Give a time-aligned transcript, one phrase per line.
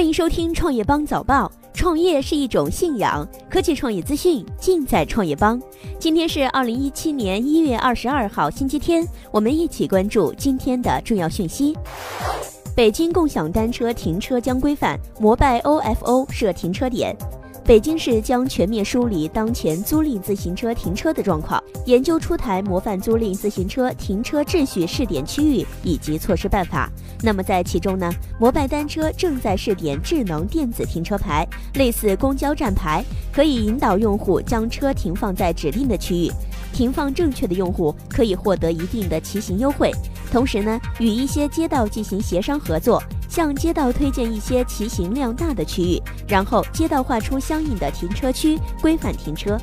[0.00, 1.52] 欢迎收听创业邦早报。
[1.74, 5.60] 创业是一种信仰，科技创业资讯尽在创业邦。
[5.98, 11.76] 今天是二零一七年一月二十二号，星期天，我们一起关注今天的重要讯息。
[12.74, 17.14] 北京共享单车停车将规范，摩拜 OFO 设停车点。
[17.70, 26.90] 北京市将全面梳理当前租赁自行车停车的状况，研究出台模范租赁自行车停车秩序试点区域以及措施办法。
[27.22, 36.32] 那么在其中呢，摩拜单车正在试点智能电子停车牌，类似公交站牌，可以引导用户将车停放在指定的区域，
[36.72, 39.92] 停放正确的用户可以获得一定的骑行优惠。
[40.32, 43.00] 同时呢，与一些街道进行协商合作。
[43.30, 49.56] 向街道推荐一些骑行量大的区域，然后街道划出相应的停车区，规范停车。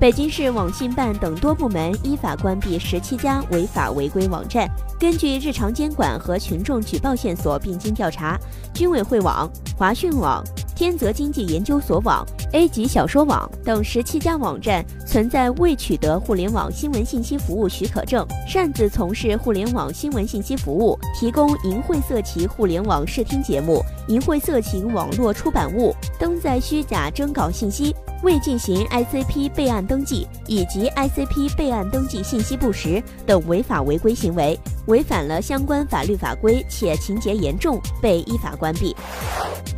[0.00, 4.68] 北京市网信办等多部门依法关闭十七家违法违规网站。
[4.98, 8.38] 根据日常监管和群众举报线索并经调查，
[8.74, 10.44] 军委会网、华讯网。
[10.78, 27.92] 天泽经济研究所网、A 级小说网等十七家网站存在未取得互联网新闻信息服务许可证，擅自从事互联网新闻信息服务，提供淫秽色情互联网视听节目、淫秽色情网络出版物，登载虚假征稿信息，
[28.22, 38.94] 未进行 ICP 备案登记以及 ICP 备案登记信息不实等违法违规行为，违反了相关法律法规且情节严重，被依法关闭。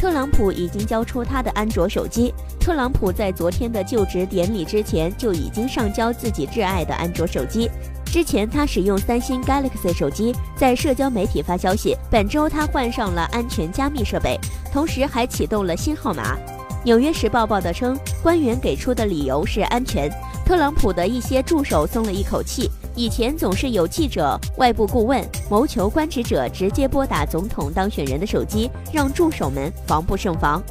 [0.00, 2.32] 特朗普已经交出他的安卓手机。
[2.58, 7.70] 特朗普在昨天的就职典礼之前就已经上交自己挚爱的安卓手机。
[8.06, 11.94] 之前他使用三星 Galaxy 手机，在社交媒体发消息。
[12.10, 14.40] 本周他换上了安全加密设备，
[14.72, 16.34] 同时还启动了新号码。
[16.82, 20.10] 纽约时报报道称，官员给出的理由是安全。
[20.46, 22.70] 特朗普的一些助手松了一口气。
[22.96, 30.62] 以前总是有记者、外部顾问、谋求官职者直接拨打总统当选人的手机，让助手们防不胜防。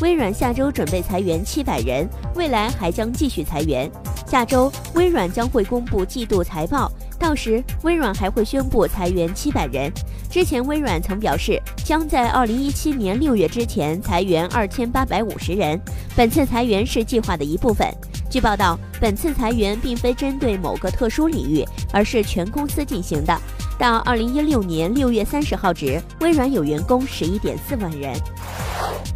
[0.00, 3.90] 微软下周准备裁员七百人，未来还将继续裁员。
[4.26, 9.90] 下周微软将会公布季度财报，到时微软还会宣布裁员七百人。
[10.30, 15.80] 之前微软曾表示，将在二零一七年六月之前裁员二千八百五十人，
[16.14, 17.86] 本次裁员是计划的一部分。
[18.28, 23.38] 据报道，本次裁员并非针对某个特殊领域，而是全公司进行的。
[23.78, 28.14] 到二零一六年六月三十号止，微软有员工十一点四万人。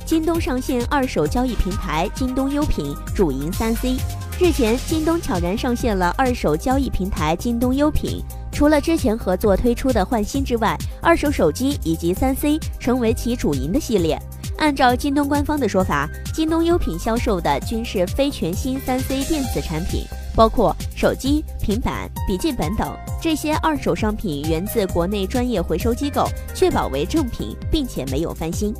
[0.07, 3.97] 京东上线二手交易平台京东优品，主营三 C。
[4.41, 8.23] 日前，京东悄然上线了二手交易平台京东优品，
[8.61, 14.21] 除了之前合作推出的换新之外，二手手机以及三 C 成为其主营的系列。
[14.59, 20.05] 按照京东官方的说法，京东优品销售的均是非全新三 C 电子产品，
[20.37, 22.95] 包括手机、平板、笔记本等。
[23.19, 28.75] 这些二手商品源自国内专业回收机构，确保为正品，并且没有翻新。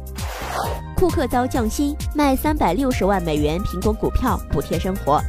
[0.95, 5.23] 库克遭降薪，卖三百六十万美元苹果股票补贴生活。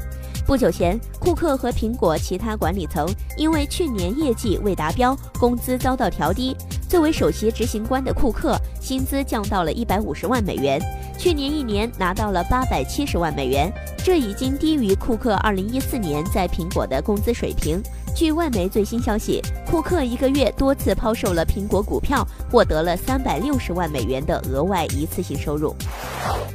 [0.52, 3.08] 不久前，库克和苹果其他管理层
[3.38, 6.54] 因为去年业绩未达标，工资遭到调低。
[6.90, 10.78] 作为首席执行官的库克，薪资降到了一百五十万美元，
[11.18, 13.72] 去年一年拿到了八百七十万美元，
[14.04, 17.82] 这已经低于库克二零一四年在苹果的工资水平。
[18.16, 25.76] 据外媒最新消息，库克一个月多次抛售了苹果股票，获得了三百六十万美元的额外一次性收入。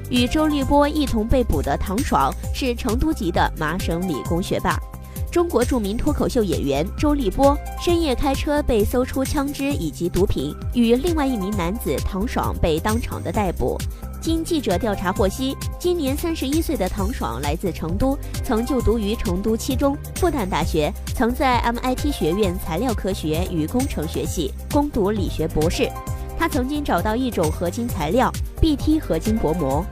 [0.09, 4.78] 与周立波一同被捕的唐爽是成都籍的麻省理工学霸。
[5.33, 13.77] 中国著名脱口秀演员周立波深夜开车被搜出枪支以及毒品，与另外一名男子唐爽被当场的逮捕。
[14.26, 25.88] 经记者调查获悉，今年三十一岁的唐爽来自成都，曾就读于成都七中、复旦大学，曾在 MIT 学院材料科学与工程学系攻读理学博士。
[26.37, 28.28] 他曾经找到一种合金材料
[28.60, 29.87] ——BT 合金薄膜。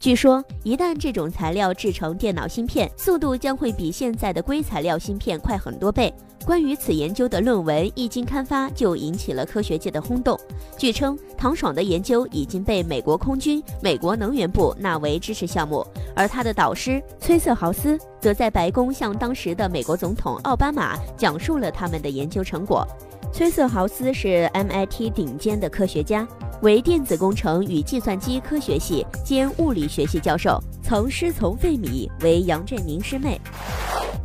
[0.00, 6.10] 据说，一旦这种材料制成电脑芯片，速度将会比现在的硅材料芯片快很多倍。
[6.46, 10.40] 关于此研究的论文一经刊发，就引起了科学界的轰动。
[10.78, 15.86] 据称，唐爽的研究已经被美国空军、美国能源部纳为支持项目，
[16.16, 22.88] 而他的导师崔瑟豪斯则在白宫向当时的美国总统奥巴马讲述了他们的研究成果。
[23.32, 26.26] 崔瑟豪斯是 MIT 顶尖的科学家。
[26.62, 33.40] 为电子工程与计算机科学系兼物理学系教授，曾师从费米，为杨振宁师妹。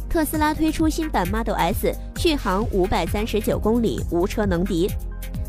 [0.10, 4.90] 特斯拉推出新版 Model S，续航五百三十九公里，无车能敌。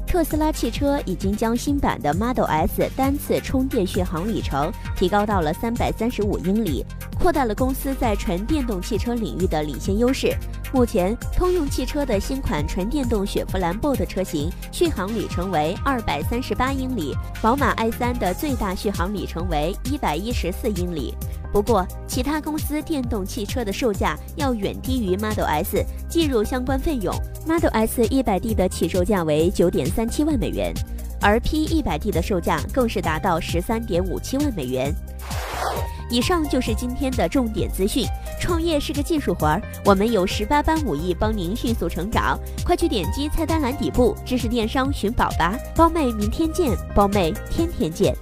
[0.06, 6.84] 特斯拉汽车已经将新版的 Model S 单次充电续航里程提高到了三百三十五英里，
[7.18, 10.32] 扩大了公司在纯电动汽车领域的领先优势。
[10.72, 21.14] 目前，通用汽车的新款纯电动雪佛兰 Bolt 车型续航里程为二百三十八英里，宝马 i3 的最大续航里程为一百一十四英里。
[21.52, 27.14] 不过，其他公司电动汽车的售价要远低于 Model S，计入相关费用
[27.46, 30.74] ，Model S 一百 D 的起售价为九点三七万美元，
[31.20, 34.94] 而 P 一百 D 的售价更是达到十三点五七万美元。
[36.10, 38.06] 以上就是今天的重点资讯。
[38.40, 42.38] 创业是个技术活儿，我们有十八般武艺帮您迅速成长。
[42.64, 48.14] 快去点击菜单栏底部知识电商寻宝吧，包妹明天见，包妹天天见。